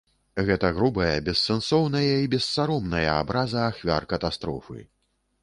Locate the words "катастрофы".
4.17-4.81